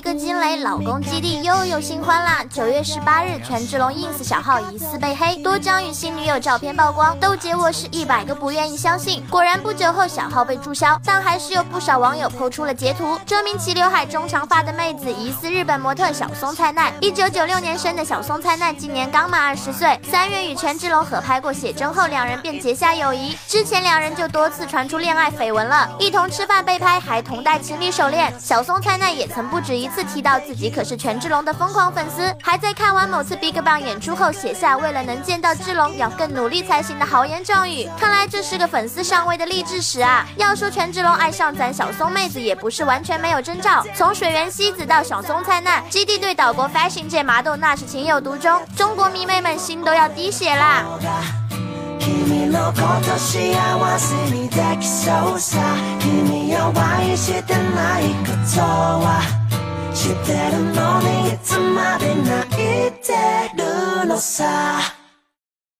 [0.00, 2.42] 一个惊雷，老公基地又有新欢啦！
[2.50, 9.22] 九月十八日，权志龙 ins 小号疑似被黑，多张与新女友照片曝光，都结我是一百个不愿意相信。
[9.28, 13.20] 果然不久后小号被注销，但还是有不少网友抛出了截图。
[13.26, 23.36] 这名齐刘海中长发的妹子疑似日本模特小松菜奈，一九九六年生的小松菜奈今年刚满二十岁，三月与权志龙合拍过写真后，两人便结下友谊。
[23.46, 28.32] 之前两人就多次传出恋爱绯闻了，一同吃饭被拍，还同戴情侣手链。
[28.40, 37.89] 小松菜奈也曾不止一次提到自己可是权志龙的疯狂粉丝，还在看完某次 BigBang 演出后写下为了能见到志龙要更努力才行的豪言壮语。
[37.99, 40.25] 看来这是个粉丝上位的励志史啊！
[40.37, 50.83] 要说权志龙爱上咱小松妹子也不是完全没有征兆，从水原希子到小松菜奈，基地对岛国 fashion 界麻豆那是情有独钟，中国迷妹们心都要滴血啦！
[51.97, 55.59] 君のこと幸せにできそうさ
[55.99, 59.38] 君は愛してないことは知っ
[60.30, 63.12] てるのにいつまで泣いて
[63.56, 64.99] るのさ。